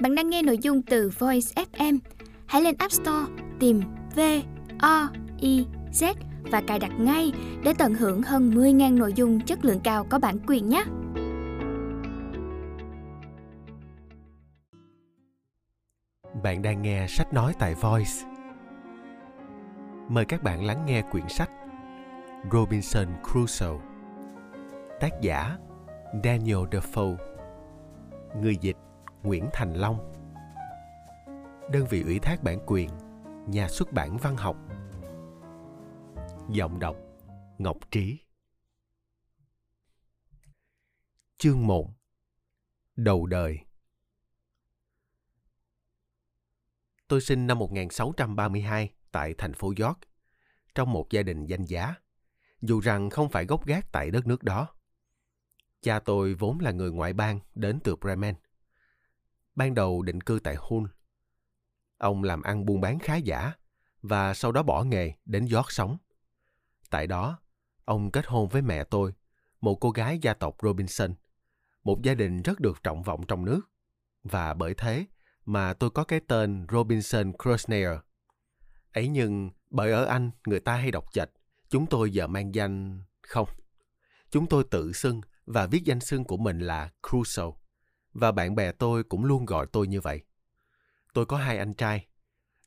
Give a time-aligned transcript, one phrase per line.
[0.00, 1.98] Bạn đang nghe nội dung từ Voice FM.
[2.46, 3.80] Hãy lên App Store, tìm
[4.16, 4.20] V
[4.80, 5.08] O
[5.40, 7.32] I Z và cài đặt ngay
[7.64, 10.84] để tận hưởng hơn 10.000 nội dung chất lượng cao có bản quyền nhé.
[16.42, 18.12] Bạn đang nghe sách nói tại Voice.
[20.08, 21.50] Mời các bạn lắng nghe quyển sách
[22.52, 23.78] Robinson Crusoe.
[25.00, 25.56] Tác giả
[26.24, 27.16] Daniel Defoe.
[28.40, 28.76] Người dịch
[29.24, 30.12] Nguyễn Thành Long.
[31.72, 32.90] Đơn vị ủy thác bản quyền
[33.48, 34.56] Nhà xuất bản văn học
[36.50, 36.96] Giọng đọc
[37.58, 38.18] Ngọc Trí
[41.38, 41.90] Chương 1
[42.96, 43.58] Đầu đời
[47.08, 49.98] Tôi sinh năm 1632 tại thành phố York,
[50.74, 51.94] trong một gia đình danh giá,
[52.60, 54.68] dù rằng không phải gốc gác tại đất nước đó.
[55.82, 58.34] Cha tôi vốn là người ngoại bang đến từ Bremen.
[59.54, 60.86] Ban đầu định cư tại Hull.
[61.98, 63.52] Ông làm ăn buôn bán khá giả
[64.02, 65.96] và sau đó bỏ nghề đến York sống.
[66.90, 67.38] Tại đó,
[67.84, 69.12] ông kết hôn với mẹ tôi,
[69.60, 71.14] một cô gái gia tộc Robinson,
[71.84, 73.60] một gia đình rất được trọng vọng trong nước.
[74.22, 75.06] Và bởi thế
[75.44, 77.98] mà tôi có cái tên Robinson Crusoe.
[78.92, 81.30] Ấy nhưng bởi ở Anh người ta hay đọc chạch,
[81.68, 83.48] chúng tôi giờ mang danh không.
[84.30, 87.63] Chúng tôi tự xưng và viết danh xưng của mình là Crusoe.
[88.14, 90.22] Và bạn bè tôi cũng luôn gọi tôi như vậy.
[91.12, 92.06] Tôi có hai anh trai.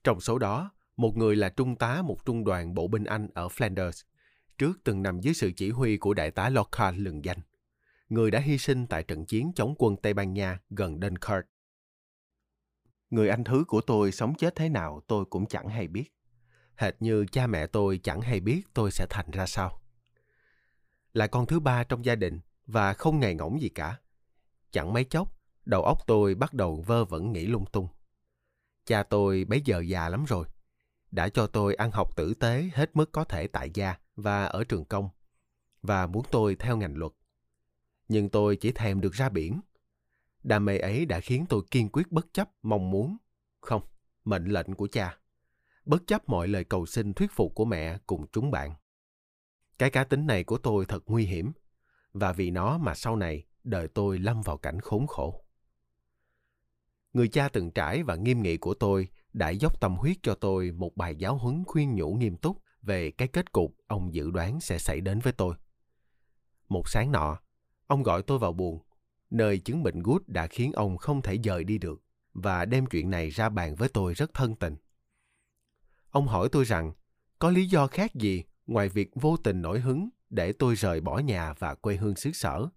[0.04, 3.48] Trong số đó, một người là trung tá một trung đoàn bộ binh Anh ở
[3.48, 4.04] Flanders,
[4.58, 7.38] trước từng nằm dưới sự chỉ huy của đại tá Lockhart lừng danh,
[8.10, 11.46] người đã hy sinh tại trận chiến chống quân Tây Ban Nha gần Dunkirk.
[13.10, 16.14] Người anh thứ của tôi sống chết thế nào tôi cũng chẳng hay biết.
[16.76, 19.82] Hệt như cha mẹ tôi chẳng hay biết tôi sẽ thành ra sao.
[21.14, 24.00] Là con thứ ba trong gia đình và không ngày ngỗng gì cả.
[24.72, 25.37] Chẳng mấy chốc,
[25.68, 27.88] đầu óc tôi bắt đầu vơ vẩn nghĩ lung tung.
[28.86, 30.48] Cha tôi bấy giờ già lắm rồi.
[31.12, 34.64] Đã cho tôi ăn học tử tế hết mức có thể tại gia và ở
[34.64, 35.10] trường công.
[35.82, 37.12] Và muốn tôi theo ngành luật.
[38.08, 39.62] Nhưng tôi chỉ thèm được ra biển.
[40.44, 43.18] Đam mê ấy đã khiến tôi kiên quyết bất chấp mong muốn.
[43.62, 43.82] Không,
[44.26, 45.18] mệnh lệnh của cha.
[45.86, 48.74] Bất chấp mọi lời cầu xin thuyết phục của mẹ cùng chúng bạn.
[49.78, 51.52] Cái cá tính này của tôi thật nguy hiểm.
[52.14, 55.47] Và vì nó mà sau này đời tôi lâm vào cảnh khốn khổ.
[57.18, 60.72] Người cha từng trải và nghiêm nghị của tôi đã dốc tâm huyết cho tôi
[60.72, 64.60] một bài giáo huấn khuyên nhủ nghiêm túc về cái kết cục ông dự đoán
[64.60, 65.56] sẽ xảy đến với tôi.
[66.70, 67.40] Một sáng nọ,
[67.88, 68.80] ông gọi tôi vào buồng,
[69.30, 72.02] nơi chứng bệnh gút đã khiến ông không thể rời đi được
[72.34, 74.76] và đem chuyện này ra bàn với tôi rất thân tình.
[76.10, 76.92] Ông hỏi tôi rằng,
[77.40, 81.20] có lý do khác gì ngoài việc vô tình nổi hứng để tôi rời bỏ
[81.20, 82.68] nhà và quê hương xứ sở,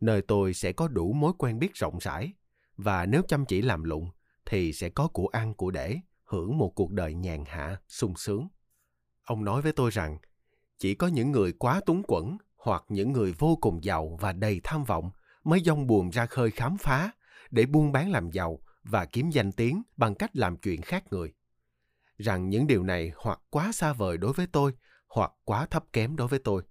[0.00, 2.32] nơi tôi sẽ có đủ mối quen biết rộng rãi
[2.78, 4.10] và nếu chăm chỉ làm lụng
[4.46, 8.48] thì sẽ có của ăn của để, hưởng một cuộc đời nhàn hạ, sung sướng.
[9.24, 10.18] Ông nói với tôi rằng,
[10.78, 14.60] chỉ có những người quá túng quẫn hoặc những người vô cùng giàu và đầy
[14.64, 15.10] tham vọng
[15.44, 17.10] mới dông buồn ra khơi khám phá
[17.50, 21.34] để buôn bán làm giàu và kiếm danh tiếng bằng cách làm chuyện khác người.
[22.16, 24.72] Rằng những điều này hoặc quá xa vời đối với tôi
[25.08, 26.62] hoặc quá thấp kém đối với tôi.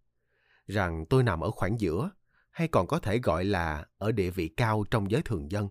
[0.68, 2.12] Rằng tôi nằm ở khoảng giữa
[2.52, 5.70] hay còn có thể gọi là ở địa vị cao trong giới thường dân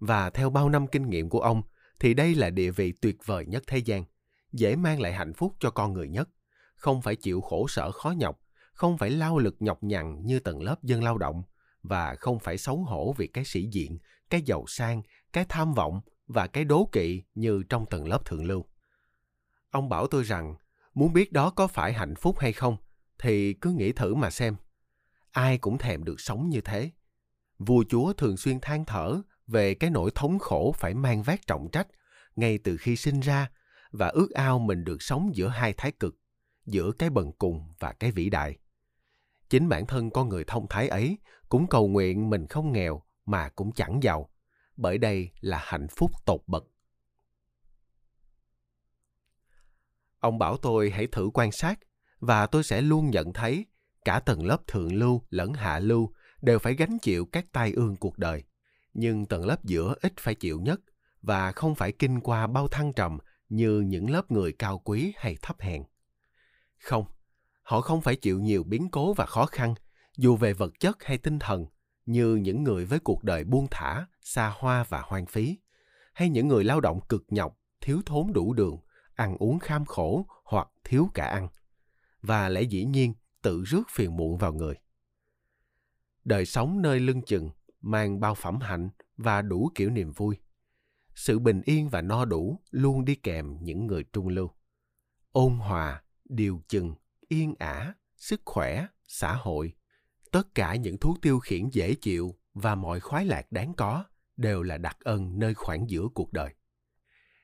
[0.00, 1.62] và theo bao năm kinh nghiệm của ông
[2.00, 4.04] thì đây là địa vị tuyệt vời nhất thế gian,
[4.52, 6.28] dễ mang lại hạnh phúc cho con người nhất,
[6.74, 8.40] không phải chịu khổ sở khó nhọc,
[8.72, 11.42] không phải lao lực nhọc nhằn như tầng lớp dân lao động
[11.82, 13.98] và không phải xấu hổ vì cái sĩ diện,
[14.30, 15.02] cái giàu sang,
[15.32, 18.64] cái tham vọng và cái đố kỵ như trong tầng lớp thượng lưu.
[19.70, 20.54] Ông bảo tôi rằng,
[20.94, 22.76] muốn biết đó có phải hạnh phúc hay không,
[23.18, 24.56] thì cứ nghĩ thử mà xem.
[25.30, 26.90] Ai cũng thèm được sống như thế.
[27.58, 31.68] Vua chúa thường xuyên than thở về cái nỗi thống khổ phải mang vác trọng
[31.72, 31.86] trách
[32.36, 33.50] ngay từ khi sinh ra
[33.90, 36.18] và ước ao mình được sống giữa hai thái cực,
[36.66, 38.58] giữa cái bần cùng và cái vĩ đại.
[39.48, 41.18] Chính bản thân con người thông thái ấy
[41.48, 44.30] cũng cầu nguyện mình không nghèo mà cũng chẳng giàu,
[44.76, 46.64] bởi đây là hạnh phúc tột bậc.
[50.20, 51.78] Ông bảo tôi hãy thử quan sát
[52.20, 53.66] và tôi sẽ luôn nhận thấy
[54.04, 57.96] cả tầng lớp thượng lưu lẫn hạ lưu đều phải gánh chịu các tai ương
[57.96, 58.44] cuộc đời
[59.00, 60.80] nhưng tầng lớp giữa ít phải chịu nhất
[61.22, 63.18] và không phải kinh qua bao thăng trầm
[63.48, 65.82] như những lớp người cao quý hay thấp hèn.
[66.78, 67.04] Không,
[67.62, 69.74] họ không phải chịu nhiều biến cố và khó khăn,
[70.16, 71.66] dù về vật chất hay tinh thần,
[72.06, 75.58] như những người với cuộc đời buông thả, xa hoa và hoang phí,
[76.14, 78.76] hay những người lao động cực nhọc, thiếu thốn đủ đường,
[79.14, 81.48] ăn uống kham khổ hoặc thiếu cả ăn.
[82.22, 84.74] Và lẽ dĩ nhiên tự rước phiền muộn vào người.
[86.24, 90.36] Đời sống nơi lưng chừng mang bao phẩm hạnh và đủ kiểu niềm vui.
[91.14, 94.50] sự bình yên và no đủ luôn đi kèm những người trung lưu.
[95.32, 96.94] Ôn hòa, điều chừng,
[97.28, 99.72] yên ả, sức khỏe, xã hội,
[100.30, 104.04] tất cả những thú tiêu khiển dễ chịu và mọi khoái lạc đáng có
[104.36, 106.54] đều là đặc ân nơi khoảng giữa cuộc đời.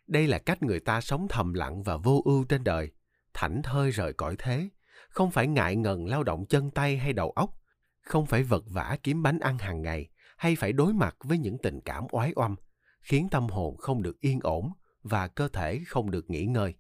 [0.07, 2.93] Đây là cách người ta sống thầm lặng và vô ưu trên đời,
[3.35, 4.69] thảnh thơi rời cõi thế,
[5.09, 7.61] không phải ngại ngần lao động chân tay hay đầu óc,
[8.01, 11.59] không phải vật vã kiếm bánh ăn hàng ngày, hay phải đối mặt với những
[11.59, 12.57] tình cảm oái oăm,
[13.01, 14.73] khiến tâm hồn không được yên ổn
[15.03, 16.75] và cơ thể không được nghỉ ngơi.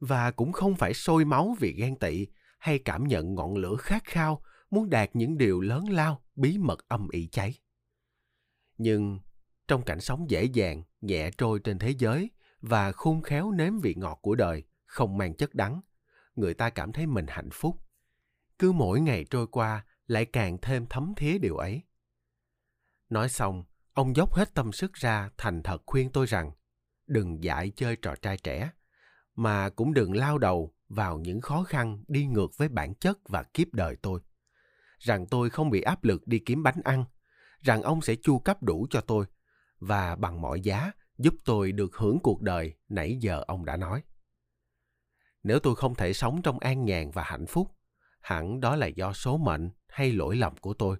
[0.00, 2.26] Và cũng không phải sôi máu vì ghen tị
[2.58, 6.88] hay cảm nhận ngọn lửa khát khao muốn đạt những điều lớn lao, bí mật
[6.88, 7.54] âm ỉ cháy.
[8.78, 9.20] Nhưng
[9.68, 12.30] trong cảnh sống dễ dàng, nhẹ trôi trên thế giới
[12.60, 15.80] và khôn khéo nếm vị ngọt của đời, không mang chất đắng,
[16.36, 17.76] người ta cảm thấy mình hạnh phúc.
[18.58, 21.82] Cứ mỗi ngày trôi qua lại càng thêm thấm thía điều ấy.
[23.10, 26.52] Nói xong, ông dốc hết tâm sức ra thành thật khuyên tôi rằng
[27.06, 28.70] đừng dại chơi trò trai trẻ,
[29.34, 33.42] mà cũng đừng lao đầu vào những khó khăn đi ngược với bản chất và
[33.42, 34.20] kiếp đời tôi.
[34.98, 37.04] Rằng tôi không bị áp lực đi kiếm bánh ăn,
[37.60, 39.26] rằng ông sẽ chu cấp đủ cho tôi
[39.78, 44.02] và bằng mọi giá giúp tôi được hưởng cuộc đời nãy giờ ông đã nói.
[45.42, 47.72] Nếu tôi không thể sống trong an nhàn và hạnh phúc,
[48.20, 50.96] hẳn đó là do số mệnh hay lỗi lầm của tôi.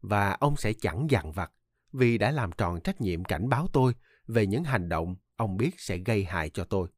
[0.00, 1.52] Và ông sẽ chẳng dằn vặt
[1.92, 3.94] vì đã làm tròn trách nhiệm cảnh báo tôi
[4.26, 6.88] về những hành động ông biết sẽ gây hại cho tôi.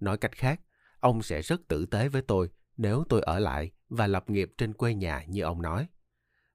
[0.00, 0.60] Nói cách khác,
[1.00, 4.72] ông sẽ rất tử tế với tôi nếu tôi ở lại và lập nghiệp trên
[4.72, 5.88] quê nhà như ông nói.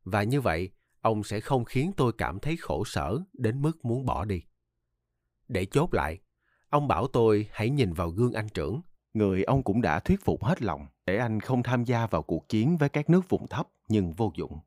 [0.03, 0.71] Và như vậy,
[1.01, 4.41] ông sẽ không khiến tôi cảm thấy khổ sở đến mức muốn bỏ đi.
[5.47, 6.19] Để chốt lại,
[6.69, 8.81] ông bảo tôi hãy nhìn vào gương anh trưởng.
[9.13, 12.49] Người ông cũng đã thuyết phục hết lòng để anh không tham gia vào cuộc
[12.49, 14.59] chiến với các nước vùng thấp nhưng vô dụng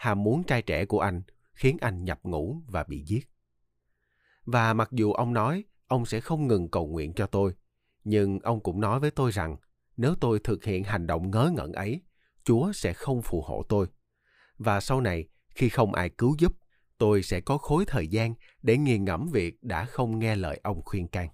[0.00, 3.28] ham muốn trai trẻ của anh khiến anh nhập ngũ và bị giết.
[4.44, 7.54] Và mặc dù ông nói ông sẽ không ngừng cầu nguyện cho tôi,
[8.04, 9.56] nhưng ông cũng nói với tôi rằng
[9.96, 12.02] nếu tôi thực hiện hành động ngớ ngẩn ấy,
[12.44, 13.86] Chúa sẽ không phù hộ tôi.
[14.58, 16.52] Và sau này, khi không ai cứu giúp,
[16.98, 20.82] tôi sẽ có khối thời gian để nghiền ngẫm việc đã không nghe lời ông
[20.84, 21.28] khuyên can.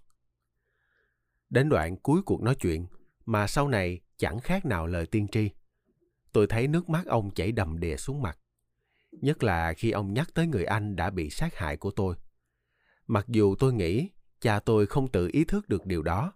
[1.50, 2.86] Đến đoạn cuối cuộc nói chuyện,
[3.26, 5.50] mà sau này chẳng khác nào lời tiên tri.
[6.32, 8.38] Tôi thấy nước mắt ông chảy đầm đìa xuống mặt.
[9.10, 12.16] Nhất là khi ông nhắc tới người anh đã bị sát hại của tôi.
[13.06, 14.10] Mặc dù tôi nghĩ
[14.40, 16.32] cha tôi không tự ý thức được điều đó.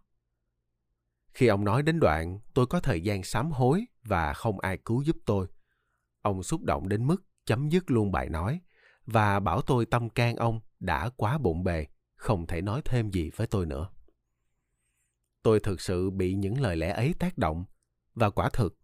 [1.35, 5.03] Khi ông nói đến đoạn, tôi có thời gian sám hối và không ai cứu
[5.03, 5.47] giúp tôi.
[6.23, 8.61] Ông xúc động đến mức chấm dứt luôn bài nói
[9.07, 11.87] và bảo tôi tâm can ông đã quá bụng bề,
[12.17, 13.89] không thể nói thêm gì với tôi nữa.
[15.43, 17.65] Tôi thực sự bị những lời lẽ ấy tác động
[18.15, 18.79] và quả thực,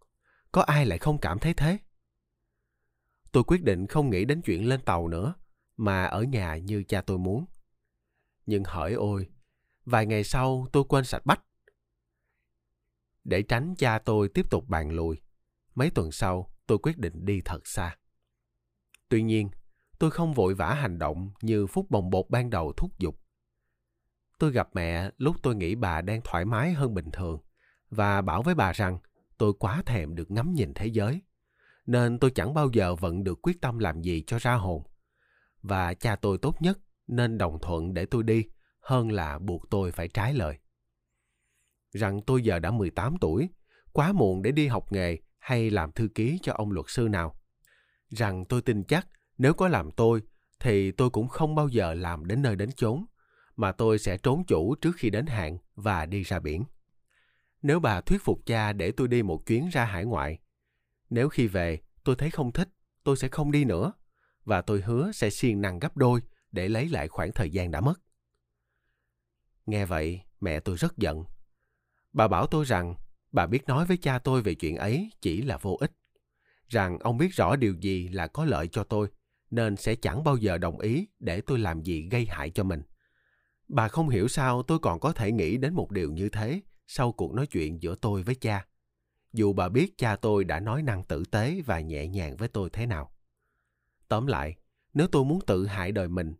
[0.51, 1.77] có ai lại không cảm thấy thế?
[3.37, 5.33] Tôi quyết định không nghĩ đến chuyện lên tàu nữa,
[5.77, 7.45] mà ở nhà như cha tôi muốn.
[8.45, 9.29] Nhưng hỡi ôi,
[9.85, 11.43] vài ngày sau tôi quên sạch bách.
[13.23, 15.21] Để tránh cha tôi tiếp tục bàn lùi,
[15.75, 17.97] mấy tuần sau tôi quyết định đi thật xa.
[19.09, 19.49] Tuy nhiên,
[19.99, 23.19] tôi không vội vã hành động như phút bồng bột ban đầu thúc giục.
[24.39, 27.39] Tôi gặp mẹ lúc tôi nghĩ bà đang thoải mái hơn bình thường
[27.89, 28.99] và bảo với bà rằng
[29.37, 31.21] tôi quá thèm được ngắm nhìn thế giới,
[31.87, 34.83] nên tôi chẳng bao giờ vận được quyết tâm làm gì cho ra hồn.
[35.61, 38.45] Và cha tôi tốt nhất nên đồng thuận để tôi đi
[38.79, 40.57] hơn là buộc tôi phải trái lời.
[41.91, 43.49] Rằng tôi giờ đã 18 tuổi,
[43.93, 47.39] quá muộn để đi học nghề hay làm thư ký cho ông luật sư nào.
[48.09, 50.21] Rằng tôi tin chắc nếu có làm tôi
[50.59, 53.05] thì tôi cũng không bao giờ làm đến nơi đến chốn,
[53.55, 56.63] mà tôi sẽ trốn chủ trước khi đến hạn và đi ra biển.
[57.61, 60.39] Nếu bà thuyết phục cha để tôi đi một chuyến ra hải ngoại,
[61.09, 62.69] nếu khi về tôi thấy không thích,
[63.03, 63.93] tôi sẽ không đi nữa,
[64.45, 66.21] và tôi hứa sẽ siêng năng gấp đôi
[66.51, 68.01] để lấy lại khoảng thời gian đã mất.
[69.65, 71.23] Nghe vậy, mẹ tôi rất giận.
[72.13, 72.95] Bà bảo tôi rằng
[73.31, 75.91] bà biết nói với cha tôi về chuyện ấy chỉ là vô ích.
[76.67, 79.07] Rằng ông biết rõ điều gì là có lợi cho tôi,
[79.51, 82.81] nên sẽ chẳng bao giờ đồng ý để tôi làm gì gây hại cho mình.
[83.67, 87.11] Bà không hiểu sao tôi còn có thể nghĩ đến một điều như thế sau
[87.11, 88.65] cuộc nói chuyện giữa tôi với cha.
[89.33, 92.69] Dù bà biết cha tôi đã nói năng tử tế và nhẹ nhàng với tôi
[92.73, 93.11] thế nào.
[94.07, 94.55] Tóm lại,
[94.93, 96.33] nếu tôi muốn tự hại đời mình,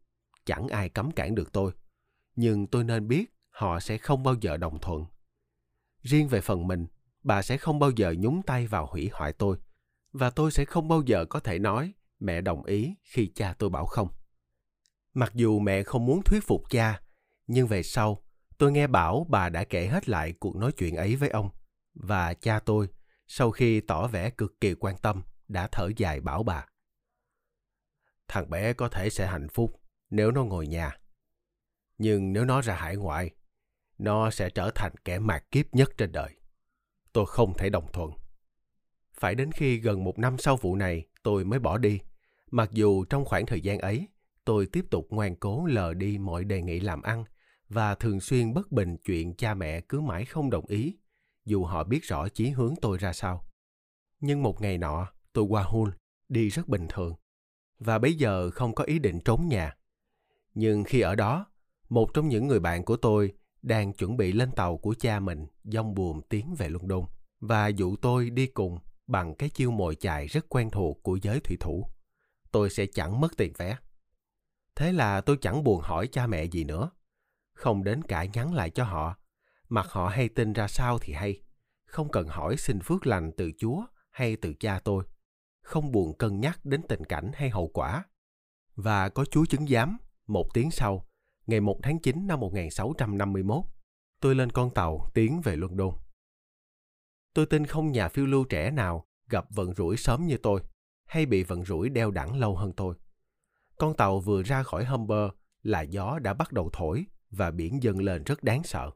[0.46, 1.72] chẳng ai cấm cản được tôi.
[2.36, 5.06] Nhưng tôi nên biết họ sẽ không bao giờ đồng thuận.
[6.01, 6.88] Riêng về phần mình,
[7.24, 9.58] bà sẽ không bao giờ nhúng tay vào hủy hoại tôi.
[10.12, 13.70] Và tôi sẽ không bao giờ có thể nói mẹ đồng ý khi cha tôi
[13.70, 14.08] bảo không.
[15.13, 17.01] Mặc dù mẹ không muốn thuyết phục cha,
[17.48, 18.24] nhưng về sau,
[18.58, 21.50] tôi nghe bảo bà đã kể hết lại cuộc nói chuyện ấy với ông.
[22.00, 22.88] Và cha tôi,
[23.27, 26.66] sau khi tỏ vẻ cực kỳ quan tâm, đã thở dài bảo bà.
[28.27, 30.98] Thằng bé có thể sẽ hạnh phúc nếu nó ngồi nhà.
[31.98, 33.32] Nhưng nếu nó ra hải ngoại,
[33.98, 36.36] nó sẽ trở thành kẻ mạt kiếp nhất trên đời.
[37.13, 38.12] Tôi không thể đồng thuận.
[39.13, 42.00] Phải đến khi gần một năm sau vụ này, tôi mới bỏ đi.
[42.51, 44.08] Mặc dù trong khoảng thời gian ấy,
[44.46, 47.24] tôi tiếp tục ngoan cố lờ đi mọi đề nghị làm ăn
[47.70, 50.96] và thường xuyên bất bình chuyện cha mẹ cứ mãi không đồng ý,
[51.48, 53.46] dù họ biết rõ chí hướng tôi ra sao.
[54.20, 55.92] Nhưng một ngày nọ, tôi qua Hull,
[56.30, 57.16] đi rất bình thường,
[57.80, 59.77] và bây giờ không có ý định trốn nhà.
[60.54, 61.46] Nhưng khi ở đó,
[61.89, 65.48] một trong những người bạn của tôi đang chuẩn bị lên tàu của cha mình
[65.63, 67.06] dông buồm tiến về London
[67.39, 71.39] và dụ tôi đi cùng bằng cái chiêu mồi chài rất quen thuộc của giới
[71.39, 71.89] thủy thủ.
[72.51, 73.77] Tôi sẽ chẳng mất tiền vé.
[74.75, 76.89] Thế là tôi chẳng buồn hỏi cha mẹ gì nữa.
[77.54, 79.18] Không đến cả nhắn lại cho họ.
[79.69, 81.41] Mặc họ hay tin ra sao thì hay.
[81.86, 85.03] Không cần hỏi xin phước lành từ Chúa hay từ cha tôi.
[85.62, 88.03] Không buồn cân nhắc đến tình cảnh hay hậu quả.
[88.75, 89.97] Và có Chúa chứng giám,
[90.27, 91.07] một tiếng sau,
[91.47, 93.63] ngày 1 tháng 9 năm 1651,
[94.19, 95.93] tôi lên con tàu tiến về London.
[97.33, 100.62] Tôi tin không nhà phiêu lưu trẻ nào gặp vận rủi sớm như tôi,
[101.05, 102.95] hay bị vận rủi đeo đẳng lâu hơn tôi.
[103.77, 105.29] Con tàu vừa ra khỏi Humber
[105.62, 108.91] là gió đã bắt đầu thổi và biển dâng lên rất đáng sợ.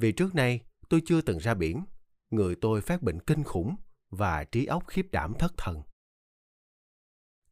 [0.00, 1.84] Vì trước nay tôi chưa từng ra biển,
[2.30, 3.76] người tôi phát bệnh kinh khủng
[4.10, 5.82] và trí óc khiếp đảm thất thần.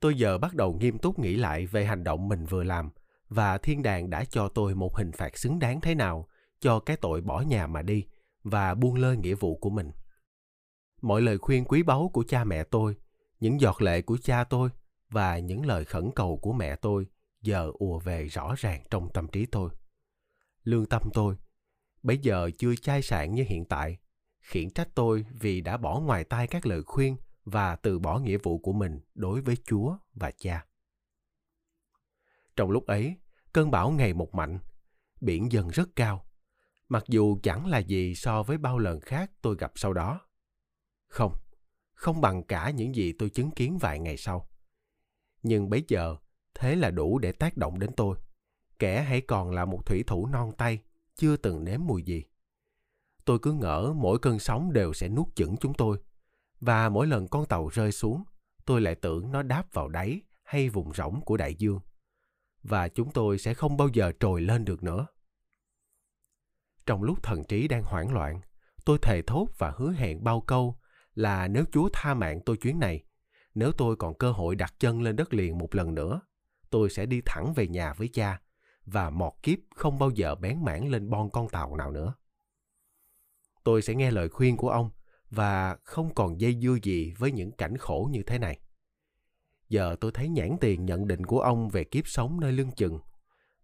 [0.01, 2.91] Tôi giờ bắt đầu nghiêm túc nghĩ lại về hành động mình vừa làm
[3.29, 6.29] và thiên đàng đã cho tôi một hình phạt xứng đáng thế nào
[6.61, 8.07] cho cái tội bỏ nhà mà đi
[8.43, 9.91] và buông lơi nghĩa vụ của mình.
[11.03, 12.97] Mọi lời khuyên quý báu của cha mẹ tôi,
[13.41, 14.71] những giọt lệ của cha tôi
[15.09, 17.07] và những lời khẩn cầu của mẹ tôi
[17.43, 19.71] giờ ùa về rõ ràng trong tâm trí tôi.
[20.63, 21.37] Lương tâm tôi,
[22.09, 23.99] bây giờ chưa chai sạn như hiện tại,
[24.41, 28.39] khiển trách tôi vì đã bỏ ngoài tai các lời khuyên và từ bỏ nghĩa
[28.39, 30.67] vụ của mình đối với Chúa và cha.
[32.57, 33.17] Trong lúc ấy,
[33.53, 34.59] cơn bão ngày một mạnh,
[35.21, 36.25] biển dần rất cao,
[36.89, 40.21] mặc dù chẳng là gì so với bao lần khác tôi gặp sau đó.
[41.09, 41.33] Không,
[41.95, 44.49] không bằng cả những gì tôi chứng kiến vài ngày sau.
[45.43, 46.17] Nhưng bấy giờ,
[46.55, 48.17] thế là đủ để tác động đến tôi.
[48.79, 50.83] Kẻ hãy còn là một thủy thủ non tay,
[51.19, 52.25] chưa từng nếm mùi gì.
[53.25, 55.99] Tôi cứ ngỡ mỗi cơn sóng đều sẽ nuốt chửng chúng tôi.
[56.61, 58.25] Và mỗi lần con tàu rơi xuống,
[58.65, 61.81] tôi lại tưởng nó đáp vào đáy hay vùng rỗng của đại dương.
[62.63, 65.07] Và chúng tôi sẽ không bao giờ trồi lên được nữa.
[66.87, 68.41] Trong lúc thần trí đang hoảng loạn,
[68.85, 70.79] tôi thề thốt và hứa hẹn bao câu
[71.15, 73.05] là nếu Chúa tha mạng tôi chuyến này,
[73.55, 76.21] nếu tôi còn cơ hội đặt chân lên đất liền một lần nữa,
[76.71, 78.41] tôi sẽ đi thẳng về nhà với cha
[78.93, 82.15] và mọt kiếp không bao giờ bén mảng lên bon con tàu nào nữa.
[83.65, 84.91] Tôi sẽ nghe lời khuyên của ông
[85.31, 88.61] và không còn dây dưa gì với những cảnh khổ như thế này.
[89.69, 92.99] Giờ tôi thấy nhãn tiền nhận định của ông về kiếp sống nơi lưng chừng.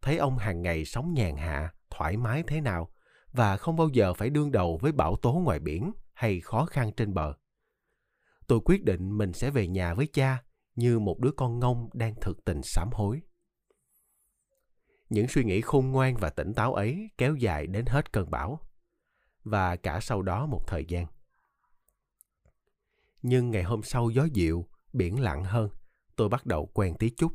[0.03, 2.91] Thấy ông hàng ngày sống nhàn hạ, thoải mái thế nào
[3.33, 6.93] và không bao giờ phải đương đầu với bão tố ngoài biển hay khó khăn
[6.97, 7.35] trên bờ.
[8.47, 10.43] Tôi quyết định mình sẽ về nhà với cha
[10.75, 13.21] như một đứa con ngông đang thực tình sám hối.
[15.09, 18.61] Những suy nghĩ khôn ngoan và tỉnh táo ấy kéo dài đến hết cơn bão
[19.45, 21.07] và cả sau đó một thời gian.
[23.23, 25.71] Nhưng ngày hôm sau gió dịu, biển lặng hơn,
[26.17, 27.33] tôi bắt đầu quen tí chút.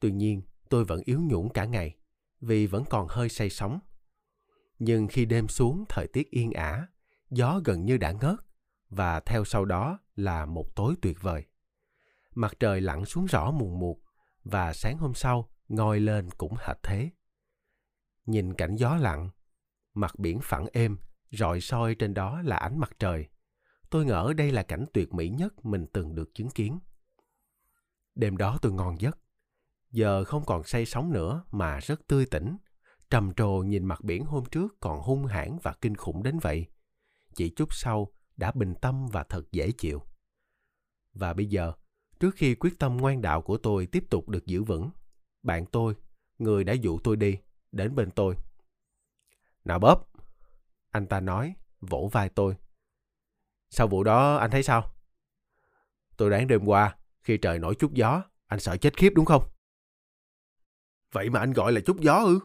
[0.00, 1.96] Tuy nhiên, tôi vẫn yếu nhũn cả ngày,
[2.40, 3.80] vì vẫn còn hơi say sóng.
[4.78, 6.86] Nhưng khi đêm xuống thời tiết yên ả,
[7.30, 8.38] gió gần như đã ngớt,
[8.90, 11.44] và theo sau đó là một tối tuyệt vời.
[12.34, 13.98] Mặt trời lặn xuống rõ mùng một,
[14.44, 17.10] và sáng hôm sau ngoi lên cũng hệt thế.
[18.26, 19.30] Nhìn cảnh gió lặng,
[19.94, 20.96] mặt biển phẳng êm,
[21.30, 23.28] rọi soi trên đó là ánh mặt trời.
[23.90, 26.78] Tôi ngỡ đây là cảnh tuyệt mỹ nhất mình từng được chứng kiến.
[28.14, 29.18] Đêm đó tôi ngon giấc.
[29.90, 32.56] Giờ không còn say sóng nữa mà rất tươi tỉnh.
[33.10, 36.66] Trầm trồ nhìn mặt biển hôm trước còn hung hãn và kinh khủng đến vậy.
[37.34, 40.02] Chỉ chút sau đã bình tâm và thật dễ chịu.
[41.14, 41.72] Và bây giờ,
[42.20, 44.90] trước khi quyết tâm ngoan đạo của tôi tiếp tục được giữ vững,
[45.42, 45.94] bạn tôi,
[46.38, 47.38] người đã dụ tôi đi,
[47.72, 48.36] đến bên tôi.
[49.64, 50.08] Nào bóp,
[50.90, 52.56] anh ta nói, vỗ vai tôi.
[53.70, 54.94] Sau vụ đó anh thấy sao?
[56.16, 59.48] Tôi đoán đêm qua, khi trời nổi chút gió, anh sợ chết khiếp đúng không?
[61.12, 62.40] Vậy mà anh gọi là chút gió ư?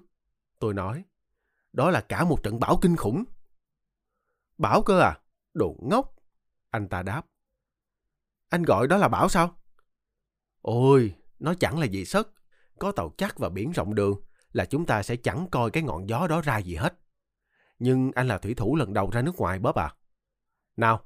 [0.59, 1.03] Tôi nói.
[1.73, 3.23] Đó là cả một trận bão kinh khủng.
[4.57, 5.19] Bão cơ à?
[5.53, 6.15] Đồ ngốc.
[6.69, 7.25] Anh ta đáp.
[8.49, 9.61] Anh gọi đó là bão sao?
[10.61, 12.27] Ôi, nó chẳng là gì sất.
[12.79, 16.09] Có tàu chắc và biển rộng đường là chúng ta sẽ chẳng coi cái ngọn
[16.09, 16.93] gió đó ra gì hết.
[17.79, 19.95] Nhưng anh là thủy thủ lần đầu ra nước ngoài bóp à?
[20.77, 21.05] Nào,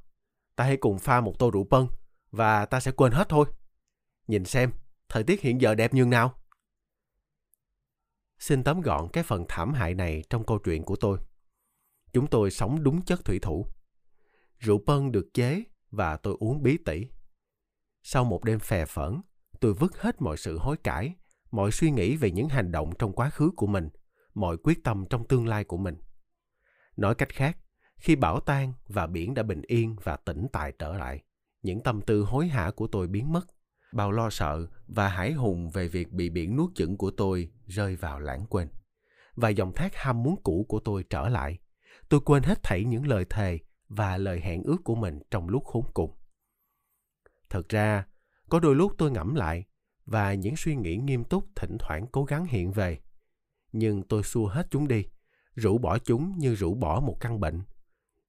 [0.55, 1.87] ta hãy cùng pha một tô rượu pân
[2.31, 3.45] và ta sẽ quên hết thôi.
[4.27, 4.71] Nhìn xem,
[5.09, 6.33] thời tiết hiện giờ đẹp như nào.
[8.39, 11.19] Xin tóm gọn cái phần thảm hại này trong câu chuyện của tôi.
[12.13, 13.65] Chúng tôi sống đúng chất thủy thủ.
[14.59, 17.07] Rượu pân được chế và tôi uống bí tỉ.
[18.03, 19.21] Sau một đêm phè phẫn,
[19.59, 21.15] tôi vứt hết mọi sự hối cải,
[21.51, 23.89] mọi suy nghĩ về những hành động trong quá khứ của mình,
[24.33, 25.95] mọi quyết tâm trong tương lai của mình.
[26.97, 27.57] Nói cách khác,
[27.97, 31.23] khi bão tan và biển đã bình yên và tĩnh tại trở lại,
[31.61, 33.47] những tâm tư hối hả của tôi biến mất.
[33.93, 37.95] Bao lo sợ và hãi hùng về việc bị biển nuốt chửng của tôi rơi
[37.95, 38.67] vào lãng quên.
[39.35, 41.59] Và dòng thác ham muốn cũ của tôi trở lại.
[42.09, 45.65] Tôi quên hết thảy những lời thề và lời hẹn ước của mình trong lúc
[45.65, 46.17] khốn cùng.
[47.49, 48.05] Thật ra,
[48.49, 49.65] có đôi lúc tôi ngẫm lại
[50.11, 52.99] và những suy nghĩ nghiêm túc thỉnh thoảng cố gắng hiện về.
[53.71, 55.05] Nhưng tôi xua hết chúng đi,
[55.55, 57.61] rũ bỏ chúng như rũ bỏ một căn bệnh.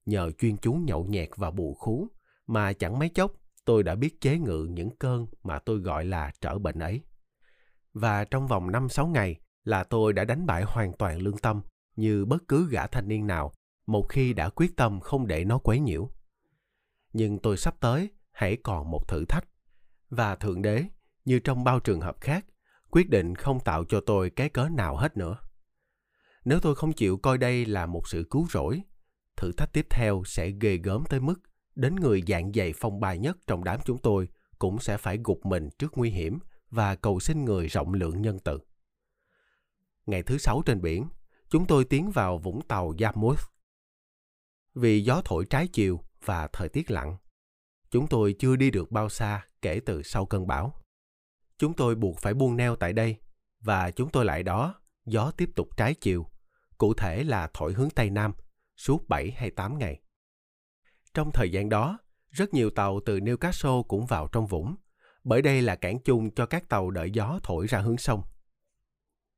[0.05, 2.07] Nhờ chuyên chú nhậu nhẹt và bù khú
[2.47, 3.31] mà chẳng mấy chốc
[3.65, 7.01] tôi đã biết chế ngự những cơn mà tôi gọi là trở bệnh ấy.
[7.93, 11.61] Và trong vòng 5-6 ngày là tôi đã đánh bại hoàn toàn lương tâm
[11.95, 13.51] như bất cứ gã thanh niên nào
[13.87, 16.09] một khi đã quyết tâm không để nó quấy nhiễu.
[17.13, 19.45] Nhưng tôi sắp tới hãy còn một thử thách.
[20.09, 20.85] Và Thượng Đế,
[21.25, 22.45] như trong bao trường hợp khác,
[22.89, 25.37] quyết định không tạo cho tôi cái cớ nào hết nữa.
[26.45, 28.81] Nếu tôi không chịu coi đây là một sự cứu rỗi,
[29.35, 31.35] thử thách tiếp theo sẽ ghê gớm tới mức
[31.75, 34.27] đến người dạng dày phong bài nhất trong đám chúng tôi
[34.59, 36.39] cũng sẽ phải gục mình trước nguy hiểm
[36.69, 38.59] và cầu xin người rộng lượng nhân từ.
[40.05, 41.07] Ngày thứ sáu trên biển,
[41.49, 43.41] chúng tôi tiến vào vũng tàu Yarmouth.
[44.75, 47.17] Vì gió thổi trái chiều và thời tiết lặng,
[47.91, 50.82] chúng tôi chưa đi được bao xa kể từ sau cơn bão.
[51.57, 53.17] Chúng tôi buộc phải buông neo tại đây
[53.59, 56.25] và chúng tôi lại đó, gió tiếp tục trái chiều,
[56.77, 58.33] cụ thể là thổi hướng Tây Nam,
[58.77, 60.01] suốt 7 hay 8 ngày.
[61.13, 61.97] Trong thời gian đó,
[62.29, 64.75] rất nhiều tàu từ Newcastle cũng vào trong vũng,
[65.23, 68.21] bởi đây là cảng chung cho các tàu đợi gió thổi ra hướng sông.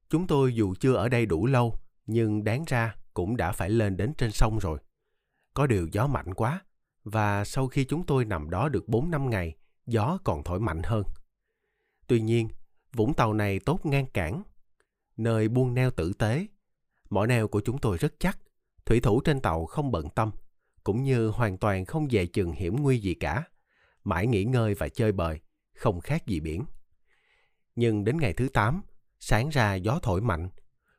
[0.09, 3.97] Chúng tôi dù chưa ở đây đủ lâu, nhưng đáng ra cũng đã phải lên
[3.97, 4.79] đến trên sông rồi.
[5.53, 6.61] Có điều gió mạnh quá,
[7.03, 10.81] và sau khi chúng tôi nằm đó được 4 năm ngày, gió còn thổi mạnh
[10.83, 11.03] hơn.
[12.07, 12.47] Tuy nhiên,
[12.93, 14.43] vũng tàu này tốt ngang cản
[15.17, 16.47] nơi buông neo tử tế.
[17.09, 18.39] Mỏ neo của chúng tôi rất chắc,
[18.85, 20.31] thủy thủ trên tàu không bận tâm–
[20.85, 23.43] cũng như hoàn toàn không về chừng hiểm nguy gì cả.
[24.03, 25.39] Mãi nghỉ ngơi và chơi bời,
[25.73, 26.65] không khác gì biển.
[27.75, 28.81] Nhưng đến ngày thứ 8,
[29.19, 30.49] sáng ra gió thổi mạnh.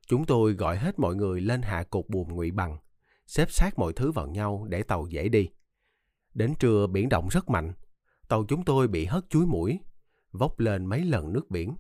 [0.07, 2.79] Chúng tôi gọi hết mọi người lên hạ cột buồm ngụy bằng,
[3.27, 5.49] xếp sát mọi thứ vào nhau để tàu dễ đi.
[6.35, 7.73] Đến trưa biển động rất mạnh,
[8.29, 9.79] tàu chúng tôi bị hất chuối mũi,
[10.37, 11.77] vốc lên mấy lần nước biển.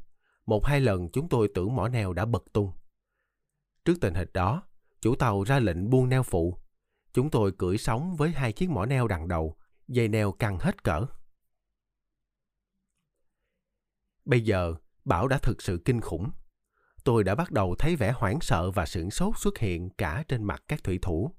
[0.46, 2.72] Một hai lần chúng tôi tưởng mỏ neo đã bật tung.
[3.84, 4.62] Trước tình hình đó,
[5.00, 6.58] chủ tàu ra lệnh buông neo phụ
[7.16, 9.56] Chúng tôi cưỡi sóng với hai chiếc mỏ neo đằng đầu,
[9.88, 11.06] dây neo căng hết cỡ.
[14.24, 16.30] Bây giờ, bão đã thực sự kinh khủng.
[17.04, 20.44] Tôi đã bắt đầu thấy vẻ hoảng sợ và sửng sốt xuất hiện cả trên
[20.44, 21.34] mặt các thủy thủ.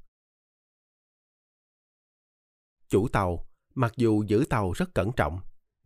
[2.88, 5.40] Chủ tàu, mặc dù giữ tàu rất cẩn trọng,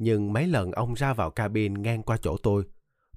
[0.04, 2.64] nhưng mấy lần ông ra vào cabin ngang qua chỗ tôi,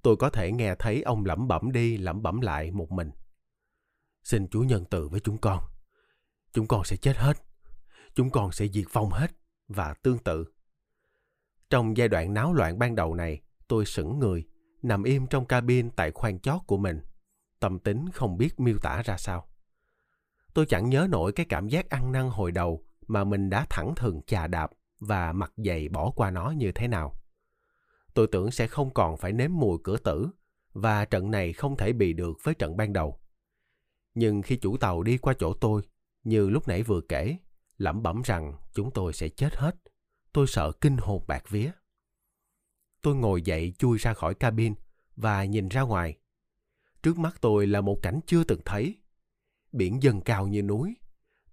[0.03, 3.11] tôi có thể nghe thấy ông lẩm bẩm đi lẩm bẩm lại một mình.
[4.23, 5.63] Xin Chúa nhân từ với chúng con.
[6.53, 7.37] Chúng con sẽ chết hết.
[8.15, 9.31] Chúng con sẽ diệt vong hết.
[9.69, 10.45] Và tương tự.
[11.71, 14.47] Trong giai đoạn náo loạn ban đầu này, tôi sững người,
[14.83, 17.01] nằm im trong cabin tại khoang chót của mình.
[17.61, 19.49] Tâm tính không biết miêu tả ra sao.
[20.55, 23.95] Tôi chẳng nhớ nổi cái cảm giác ăn năn hồi đầu mà mình đã thẳng
[23.97, 24.71] thừng chà đạp
[25.05, 27.21] và mặt dày bỏ qua nó như thế nào.
[28.15, 30.29] Tôi tưởng sẽ không còn phải nếm mùi cửa tử
[30.73, 33.21] và trận này không thể bị được với trận ban đầu.
[34.15, 35.83] Nhưng khi chủ tàu đi qua chỗ tôi,
[36.25, 37.37] như lúc nãy vừa kể,
[37.79, 39.77] lẩm bẩm rằng chúng tôi sẽ chết hết.
[40.33, 41.71] Tôi sợ kinh hồn bạc vía.
[43.03, 44.75] Tôi ngồi dậy chui ra khỏi cabin
[45.17, 46.17] và nhìn ra ngoài.
[47.03, 48.99] Trước mắt tôi là một cảnh chưa từng thấy.
[49.73, 50.97] Biển dần cao như núi,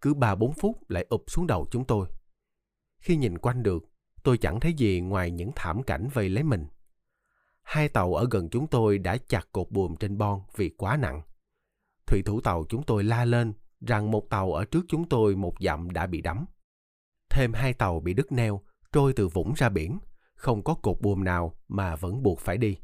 [0.01, 2.07] cứ ba bốn phút lại ụp xuống đầu chúng tôi.
[3.01, 3.83] Khi nhìn quanh được,
[4.23, 6.65] tôi chẳng thấy gì ngoài những thảm cảnh vây lấy mình.
[7.61, 11.21] Hai tàu ở gần chúng tôi đã chặt cột buồm trên bon vì quá nặng.
[12.07, 15.53] Thủy thủ tàu chúng tôi la lên rằng một tàu ở trước chúng tôi một
[15.59, 16.45] dặm đã bị đắm.
[17.29, 18.61] Thêm hai tàu bị đứt neo,
[18.91, 19.99] trôi từ vũng ra biển,
[20.35, 22.77] không có cột buồm nào mà vẫn buộc phải đi.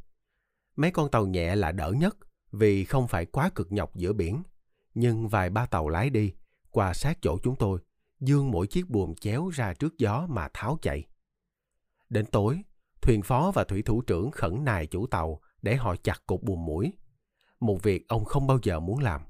[0.76, 2.18] Mấy con tàu nhẹ là đỡ nhất
[2.52, 4.44] vì không phải quá cực nhọc giữa biển.
[4.94, 6.34] Nhưng vài ba tàu lái đi,
[6.72, 7.80] qua sát chỗ chúng tôi,
[8.20, 11.08] dương mỗi chiếc buồm chéo ra trước gió mà tháo chạy.
[12.10, 12.62] Đến tối,
[13.02, 16.66] thuyền phó và thủy thủ trưởng khẩn nài chủ tàu để họ chặt cột buồm
[16.66, 16.94] mũi.
[17.60, 19.22] Một việc ông không bao giờ muốn làm.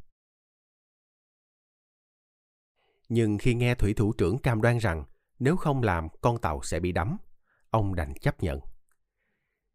[3.10, 5.04] Nhưng khi nghe thủy thủ trưởng cam đoan rằng
[5.40, 7.18] nếu không làm con tàu sẽ bị đắm,
[7.70, 8.60] ông đành chấp nhận.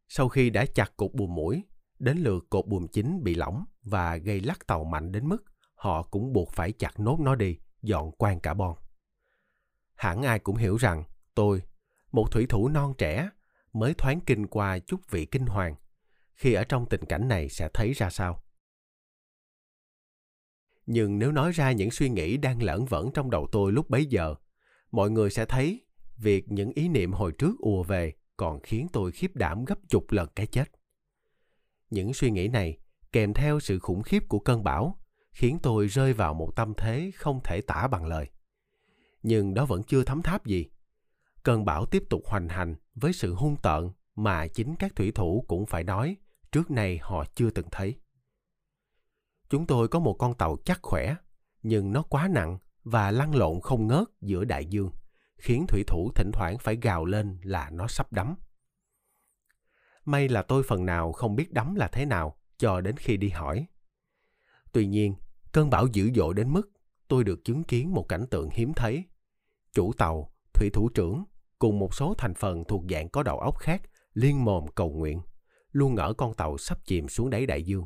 [0.08, 1.64] Sau khi đã chặt cục buồm mũi,
[2.02, 5.44] Đến lượt cột buồm chính bị lỏng và gây lắc tàu mạnh đến mức
[5.74, 8.76] họ cũng buộc phải chặt nốt nó đi, dọn quan cả bon.
[10.02, 11.62] Hẳn ai cũng hiểu rằng tôi,
[12.12, 13.30] một thủy thủ non trẻ,
[13.72, 15.74] mới thoáng kinh qua chút vị kinh hoàng,
[16.34, 18.42] khi ở trong tình cảnh này sẽ thấy ra sao.
[20.86, 24.06] Nhưng nếu nói ra những suy nghĩ đang lẫn vẫn trong đầu tôi lúc bấy
[24.06, 24.34] giờ,
[24.90, 25.80] mọi người sẽ thấy
[26.16, 30.12] việc những ý niệm hồi trước ùa về còn khiến tôi khiếp đảm gấp chục
[30.12, 30.70] lần cái chết.
[31.90, 32.78] Những suy nghĩ này
[33.12, 34.98] kèm theo sự khủng khiếp của cơn bão
[35.32, 38.28] khiến tôi rơi vào một tâm thế không thể tả bằng lời.
[39.22, 40.66] Nhưng đó vẫn chưa thấm tháp gì.
[41.42, 45.44] Cơn bão tiếp tục hoành hành với sự hung tợn mà chính các thủy thủ
[45.48, 46.16] cũng phải nói
[46.52, 47.96] trước nay họ chưa từng thấy.
[49.48, 51.16] Chúng tôi có một con tàu chắc khỏe,
[51.62, 54.90] nhưng nó quá nặng và lăn lộn không ngớt giữa đại dương,
[55.36, 58.34] khiến thủy thủ thỉnh thoảng phải gào lên là nó sắp đắm.
[60.04, 63.28] May là tôi phần nào không biết đắm là thế nào cho đến khi đi
[63.28, 63.66] hỏi.
[64.72, 65.14] Tuy nhiên,
[65.52, 66.70] cơn bão dữ dội đến mức
[67.08, 69.04] tôi được chứng kiến một cảnh tượng hiếm thấy.
[69.72, 71.24] Chủ tàu, thủy thủ trưởng
[71.58, 73.82] cùng một số thành phần thuộc dạng có đầu óc khác
[74.14, 75.20] liên mồm cầu nguyện,
[75.72, 77.84] luôn ngỡ con tàu sắp chìm xuống đáy đại dương.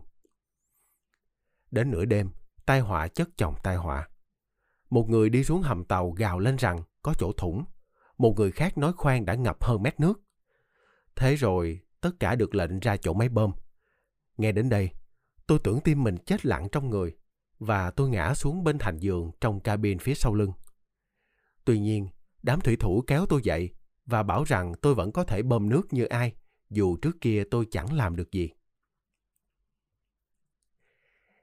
[1.70, 2.30] Đến nửa đêm,
[2.66, 4.08] tai họa chất chồng tai họa.
[4.90, 7.64] Một người đi xuống hầm tàu gào lên rằng có chỗ thủng.
[8.18, 10.20] Một người khác nói khoan đã ngập hơn mét nước.
[11.16, 13.52] Thế rồi, tất cả được lệnh ra chỗ máy bơm.
[14.36, 14.90] Nghe đến đây,
[15.46, 17.16] tôi tưởng tim mình chết lặng trong người
[17.58, 20.52] và tôi ngã xuống bên thành giường trong cabin phía sau lưng.
[21.66, 22.08] Tuy nhiên,
[22.42, 23.70] đám thủy thủ kéo tôi dậy
[24.06, 26.32] và bảo rằng tôi vẫn có thể bơm nước như ai,
[26.70, 28.50] dù trước kia tôi chẳng làm được gì.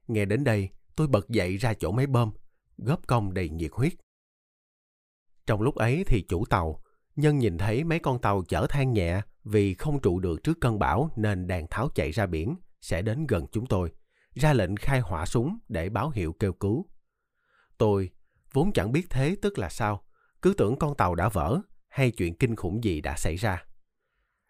[0.07, 2.31] Nghe đến đây, tôi bật dậy ra chỗ máy bơm,
[2.77, 3.93] góp công đầy nhiệt huyết.
[5.45, 6.83] Trong lúc ấy thì chủ tàu,
[7.15, 10.79] nhân nhìn thấy mấy con tàu chở than nhẹ vì không trụ được trước cơn
[10.79, 13.93] bão nên đang tháo chạy ra biển, sẽ đến gần chúng tôi,
[14.33, 16.85] ra lệnh khai hỏa súng để báo hiệu kêu cứu.
[17.77, 18.09] Tôi,
[18.53, 20.03] vốn chẳng biết thế tức là sao,
[20.43, 23.63] cứ tưởng con tàu đã vỡ hay chuyện kinh khủng gì đã xảy ra.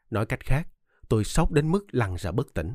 [0.09, 0.67] Nói cách khác,
[1.09, 2.73] tôi sốc đến mức lăn ra bất tỉnh.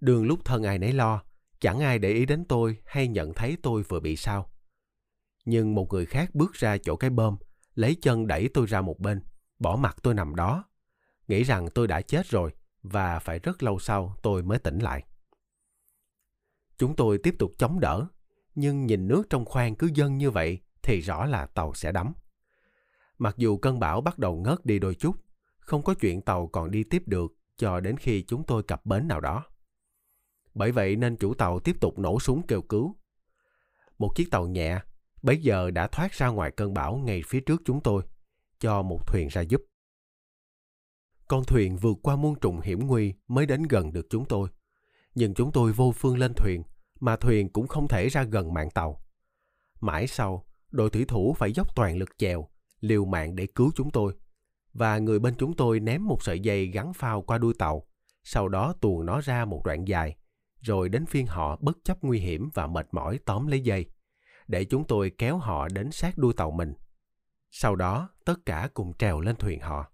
[0.00, 1.22] Đường lúc thân ai nấy lo,
[1.62, 4.50] Chẳng ai để ý đến tôi hay nhận thấy tôi vừa bị sao.
[5.44, 7.36] Nhưng một người khác bước ra chỗ cái bơm,
[7.74, 9.22] lấy chân đẩy tôi ra một bên,
[9.58, 10.64] bỏ mặt tôi nằm đó.
[11.28, 12.52] Nghĩ rằng tôi đã chết rồi
[12.82, 15.04] và phải rất lâu sau tôi mới tỉnh lại.
[16.78, 18.06] Chúng tôi tiếp tục chống đỡ,
[18.54, 22.12] nhưng nhìn nước trong khoang cứ dâng như vậy thì rõ là tàu sẽ đắm.
[23.18, 25.16] Mặc dù cơn bão bắt đầu ngớt đi đôi chút,
[25.58, 29.08] không có chuyện tàu còn đi tiếp được cho đến khi chúng tôi cập bến
[29.08, 29.44] nào đó.
[30.54, 32.96] Bởi vậy nên chủ tàu tiếp tục nổ súng kêu cứu.
[33.98, 34.80] Một chiếc tàu nhẹ
[35.22, 38.02] bấy giờ đã thoát ra ngoài cơn bão ngay phía trước chúng tôi,
[38.58, 39.62] cho một thuyền ra giúp.
[41.28, 44.48] Con thuyền vượt qua muôn trùng hiểm nguy mới đến gần được chúng tôi.
[45.14, 46.62] Nhưng chúng tôi vô phương lên thuyền,
[47.00, 49.04] mà thuyền cũng không thể ra gần mạng tàu.
[49.80, 52.48] Mãi sau, đội thủy thủ phải dốc toàn lực chèo,
[52.80, 54.14] liều mạng để cứu chúng tôi.
[54.72, 57.86] Và người bên chúng tôi ném một sợi dây gắn phao qua đuôi tàu,
[58.24, 60.16] sau đó tuồn nó ra một đoạn dài,
[60.60, 63.86] rồi đến phiên họ bất chấp nguy hiểm và mệt mỏi tóm lấy dây,
[64.48, 66.74] để chúng tôi kéo họ đến sát đuôi tàu mình.
[67.50, 69.86] Sau đó, tất cả cùng trèo lên thuyền họ.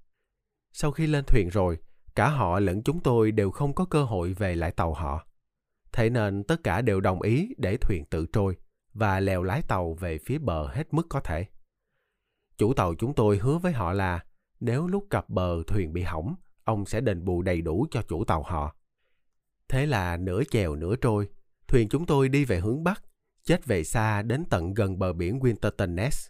[0.72, 1.78] Sau khi lên thuyền rồi,
[2.14, 5.26] cả họ lẫn chúng tôi đều không có cơ hội về lại tàu họ.
[5.92, 8.56] Thế nên tất cả đều đồng ý để thuyền tự trôi
[8.98, 11.46] và lèo lái tàu về phía bờ hết mức có thể.
[12.56, 14.24] Chủ tàu chúng tôi hứa với họ là
[14.61, 16.34] nếu lúc cập bờ thuyền bị hỏng,
[16.64, 18.74] ông sẽ đền bù đầy đủ cho chủ tàu họ
[19.68, 21.28] Thế là nửa chèo nửa trôi,
[21.66, 23.02] thuyền chúng tôi đi về hướng Bắc,
[23.44, 26.28] chết về xa đến tận gần bờ biển Winterton Ness.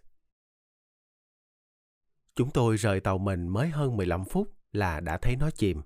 [2.34, 5.82] Chúng tôi rời tàu mình mới hơn 15 phút là đã thấy nó chìm.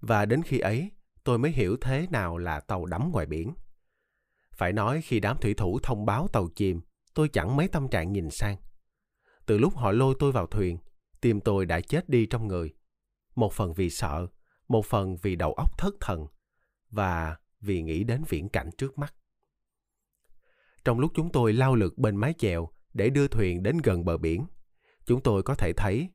[0.00, 0.90] Và đến khi ấy,
[1.24, 3.54] tôi mới hiểu thế nào là tàu đắm ngoài biển.
[4.56, 6.80] Phải nói khi đám thủy thủ thông báo tàu chìm,
[7.14, 8.56] tôi chẳng mấy tâm trạng nhìn sang.
[9.46, 10.78] Từ lúc họ lôi tôi vào thuyền,
[11.20, 12.74] tim tôi đã chết đi trong người.
[13.34, 14.26] Một phần vì sợ,
[14.68, 16.26] một phần vì đầu óc thất thần
[16.90, 19.14] và vì nghĩ đến viễn cảnh trước mắt.
[20.84, 24.16] Trong lúc chúng tôi lao lực bên mái chèo để đưa thuyền đến gần bờ
[24.16, 24.46] biển,
[25.06, 26.10] chúng tôi có thể thấy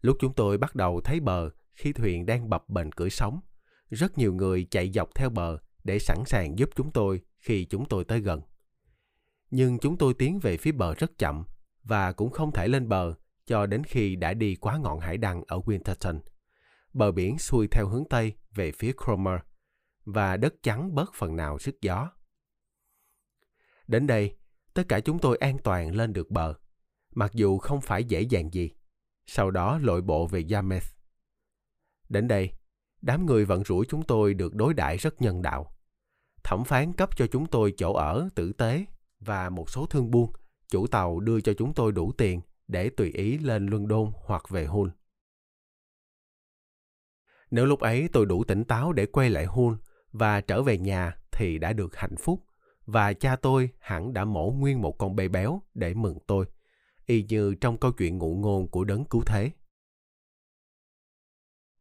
[0.00, 3.40] lúc chúng tôi bắt đầu thấy bờ khi thuyền đang bập bềnh cưỡi sóng,
[3.90, 7.84] rất nhiều người chạy dọc theo bờ để sẵn sàng giúp chúng tôi khi chúng
[7.88, 8.40] tôi tới gần.
[9.50, 11.44] Nhưng chúng tôi tiến về phía bờ rất chậm
[11.82, 13.14] và cũng không thể lên bờ
[13.46, 16.20] cho đến khi đã đi quá ngọn hải đăng ở Winterton.
[16.92, 19.40] Bờ biển xuôi theo hướng Tây về phía Cromer
[20.04, 22.10] và đất trắng bớt phần nào sức gió.
[23.86, 24.36] Đến đây,
[24.74, 26.54] tất cả chúng tôi an toàn lên được bờ,
[27.14, 28.70] mặc dù không phải dễ dàng gì.
[29.26, 30.86] Sau đó lội bộ về Yarmouth.
[32.08, 32.52] Đến đây,
[33.02, 35.77] đám người vận rủi chúng tôi được đối đãi rất nhân đạo.
[36.48, 38.84] Thẩm phán cấp cho chúng tôi chỗ ở tử tế
[39.20, 40.32] và một số thương buôn,
[40.68, 44.66] chủ tàu đưa cho chúng tôi đủ tiền để tùy ý lên London hoặc về
[44.66, 44.90] Hull.
[47.50, 49.76] Nếu lúc ấy tôi đủ tỉnh táo để quay lại Hull
[50.12, 52.44] và trở về nhà thì đã được hạnh phúc
[52.86, 56.46] và cha tôi hẳn đã mổ nguyên một con bê béo để mừng tôi,
[57.06, 59.50] y như trong câu chuyện ngụ ngôn của đấng cứu thế.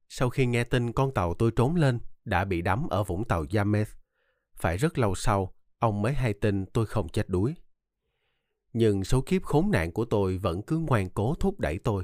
[0.09, 3.45] Sau khi nghe tin con tàu tôi trốn lên đã bị đắm ở vũng tàu
[3.53, 3.89] Yameth,
[4.57, 7.55] phải rất lâu sau ông mới hay tin tôi không chết đuối.
[8.73, 12.03] Nhưng số kiếp khốn nạn của tôi vẫn cứ ngoan cố thúc đẩy tôi.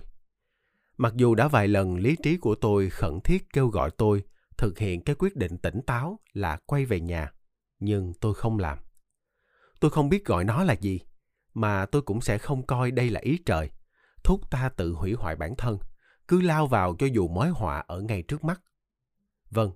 [0.97, 4.23] Mặc dù đã vài lần lý trí của tôi khẩn thiết kêu gọi tôi
[4.57, 7.33] thực hiện cái quyết định tỉnh táo là quay về nhà,
[7.79, 8.77] nhưng tôi không làm.
[9.79, 10.99] Tôi không biết gọi nó là gì,
[11.53, 13.69] mà tôi cũng sẽ không coi đây là ý trời,
[14.23, 15.77] thúc ta tự hủy hoại bản thân,
[16.27, 18.61] cứ lao vào cho dù mối họa ở ngay trước mắt.
[19.49, 19.71] Vâng,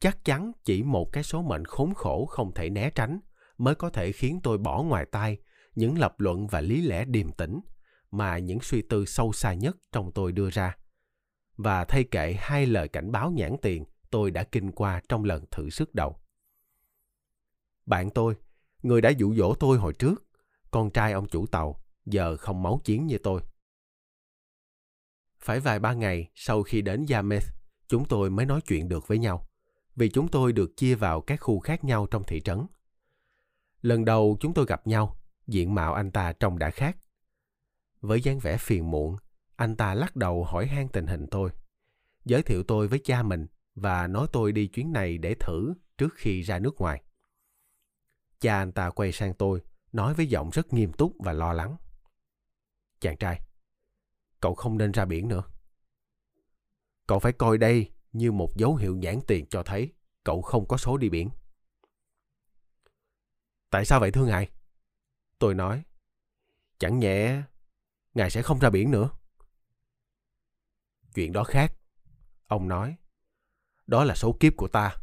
[0.00, 3.20] chắc chắn chỉ một cái số mệnh khốn khổ không thể né tránh
[3.58, 5.38] mới có thể khiến tôi bỏ ngoài tai
[5.74, 7.60] những lập luận và lý lẽ điềm tĩnh
[8.10, 10.76] mà những suy tư sâu xa nhất trong tôi đưa ra
[11.62, 15.44] và thay kệ hai lời cảnh báo nhãn tiền tôi đã kinh qua trong lần
[15.50, 16.16] thử sức đầu.
[17.86, 18.34] Bạn tôi,
[18.82, 20.26] người đã dụ dỗ tôi hồi trước,
[20.70, 23.40] con trai ông chủ tàu, giờ không máu chiến như tôi.
[25.38, 27.46] Phải vài ba ngày sau khi đến Yarmouth,
[27.88, 29.49] chúng tôi mới nói chuyện được với nhau,
[29.96, 32.66] vì chúng tôi được chia vào các khu khác nhau trong thị trấn.
[33.82, 36.96] Lần đầu chúng tôi gặp nhau, diện mạo anh ta trông đã khác.
[38.00, 39.16] Với dáng vẻ phiền muộn,
[39.56, 41.50] anh ta lắc đầu hỏi han tình hình tôi,
[42.24, 46.14] giới thiệu tôi với cha mình và nói tôi đi chuyến này để thử trước
[46.16, 47.02] khi ra nước ngoài.
[48.40, 49.60] Cha anh ta quay sang tôi,
[49.92, 51.76] nói với giọng rất nghiêm túc và lo lắng.
[53.00, 53.40] Chàng trai,
[54.40, 55.42] cậu không nên ra biển nữa.
[57.06, 59.92] Cậu phải coi đây như một dấu hiệu nhãn tiền cho thấy
[60.24, 61.30] cậu không có số đi biển.
[63.70, 64.50] Tại sao vậy thưa ngài?
[65.38, 65.84] Tôi nói,
[66.78, 67.42] chẳng nhẽ
[68.14, 69.10] ngài sẽ không ra biển nữa.
[71.14, 71.76] Chuyện đó khác.
[72.46, 72.96] Ông nói,
[73.86, 74.96] đó là số kiếp của ta.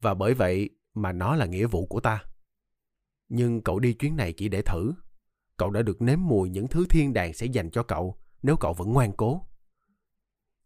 [0.00, 2.24] Và bởi vậy mà nó là nghĩa vụ của ta.
[3.28, 4.92] Nhưng cậu đi chuyến này chỉ để thử.
[5.56, 8.74] Cậu đã được nếm mùi những thứ thiên đàng sẽ dành cho cậu nếu cậu
[8.74, 9.46] vẫn ngoan cố.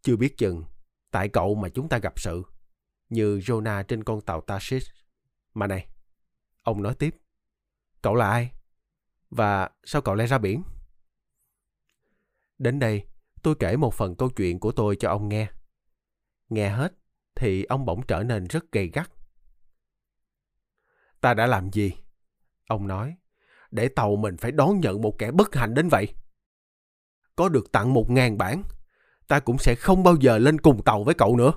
[0.03, 0.65] Chưa biết chừng,
[1.11, 2.43] tại cậu mà chúng ta gặp sự.
[3.09, 4.87] Như Jonah trên con tàu Tarsis.
[5.55, 5.89] Mà này,
[6.63, 7.15] ông nói tiếp.
[8.03, 8.53] Cậu là ai?
[9.31, 10.63] Và sao cậu lại ra biển?
[12.59, 13.07] Đến đây,
[13.43, 15.51] tôi kể một phần câu chuyện của tôi cho ông nghe.
[16.49, 16.93] Nghe hết,
[17.35, 19.11] thì ông bỗng trở nên rất gay gắt.
[21.21, 21.93] Ta đã làm gì?
[22.67, 23.17] Ông nói,
[23.71, 26.15] để tàu mình phải đón nhận một kẻ bất hạnh đến vậy.
[27.37, 28.63] Có được tặng một ngàn bản,
[29.31, 31.53] ta cũng sẽ không bao giờ lên cùng tàu với cậu nữa.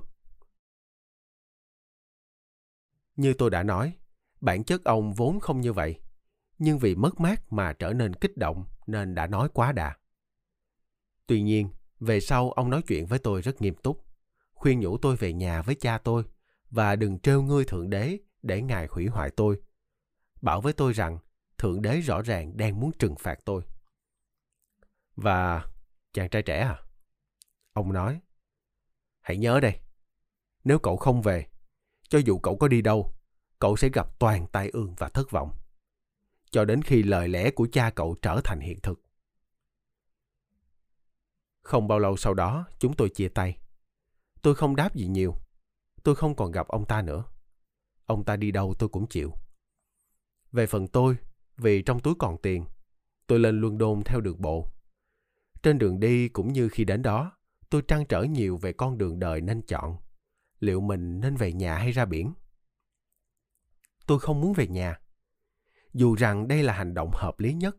[3.15, 3.97] Như tôi đã nói,
[4.41, 5.99] bản chất ông vốn không như vậy,
[6.57, 9.97] nhưng vì mất mát mà trở nên kích động nên đã nói quá đà.
[11.27, 14.05] Tuy nhiên, về sau ông nói chuyện với tôi rất nghiêm túc
[14.53, 16.23] khuyên nhủ tôi về nhà với cha tôi
[16.69, 19.61] và đừng trêu ngươi Thượng Đế để Ngài hủy hoại tôi.
[20.41, 21.17] Bảo với tôi rằng
[21.57, 23.61] Thượng Đế rõ ràng đang muốn trừng phạt tôi.
[25.15, 25.65] Và
[26.13, 26.82] chàng trai trẻ à?
[27.73, 28.21] Ông nói,
[29.21, 29.79] hãy nhớ đây,
[30.63, 31.47] nếu cậu không về,
[32.09, 33.13] cho dù cậu có đi đâu,
[33.59, 35.51] cậu sẽ gặp toàn tai ương và thất vọng.
[36.51, 39.01] Cho đến khi lời lẽ của cha cậu trở thành hiện thực.
[41.61, 43.57] Không bao lâu sau đó, chúng tôi chia tay.
[44.41, 45.35] Tôi không đáp gì nhiều.
[46.03, 47.23] Tôi không còn gặp ông ta nữa.
[48.05, 49.33] Ông ta đi đâu tôi cũng chịu.
[50.51, 51.17] Về phần tôi,
[51.57, 52.65] vì trong túi còn tiền,
[53.27, 54.69] tôi lên luân đôn theo đường bộ.
[55.63, 57.37] Trên đường đi cũng như khi đến đó,
[57.73, 59.97] tôi trăn trở nhiều về con đường đời nên chọn.
[60.59, 62.33] Liệu mình nên về nhà hay ra biển?
[64.07, 64.99] Tôi không muốn về nhà.
[65.93, 67.77] Dù rằng đây là hành động hợp lý nhất.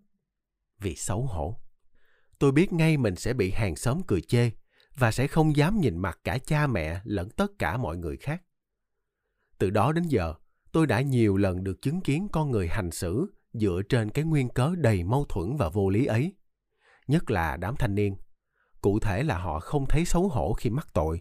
[0.78, 1.61] Vì xấu hổ.
[2.38, 4.50] Tôi biết ngay mình sẽ bị hàng xóm cười chê
[4.94, 8.42] và sẽ không dám nhìn mặt cả cha mẹ lẫn tất cả mọi người khác.
[9.59, 10.35] Từ đó đến giờ,
[10.72, 14.48] tôi đã nhiều lần được chứng kiến con người hành xử dựa trên cái nguyên
[14.48, 16.35] cớ đầy mâu thuẫn và vô lý ấy.
[17.07, 18.16] Nhất là đám thanh niên.
[18.84, 21.20] Cụ thể là họ không thấy xấu hổ khi mắc tội.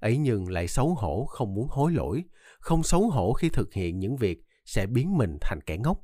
[0.00, 2.24] Ấy nhưng lại xấu hổ không muốn hối lỗi,
[2.60, 6.00] không xấu hổ khi thực hiện những việc sẽ biến mình thành kẻ ngốc,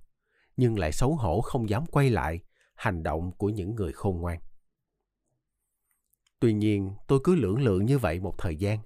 [0.56, 2.40] nhưng lại xấu hổ không dám quay lại
[2.74, 4.40] hành động của những người khôn ngoan.
[6.40, 8.78] Tuy nhiên, tôi cứ lưỡng lự như vậy một thời gian,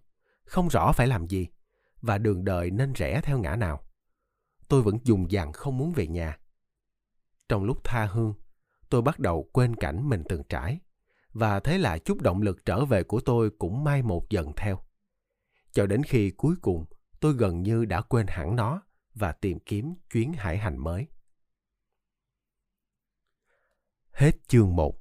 [0.45, 1.47] không rõ phải làm gì
[2.03, 3.81] và đường đời nên rẽ theo ngã nào.
[4.69, 6.39] Tôi vẫn dùng dằn không muốn về nhà.
[7.49, 8.35] Trong lúc tha hương,
[8.91, 10.81] tôi bắt đầu quên cảnh mình từng trải
[11.33, 14.79] và thế là chút động lực trở về của tôi cũng mai một dần theo.
[15.73, 16.85] cho đến khi cuối cùng,
[17.21, 18.83] tôi gần như đã quên hẳn nó
[19.15, 21.07] và tìm kiếm chuyến hải hành mới.
[24.11, 24.99] Hết chương 1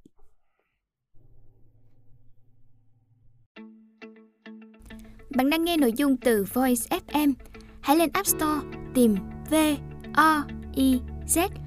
[5.30, 7.34] Bạn đang nghe nội dung từ Voice FM.
[7.82, 9.16] Hãy lên App Store tìm
[9.50, 9.56] V
[10.14, 10.44] O
[10.76, 11.67] I Z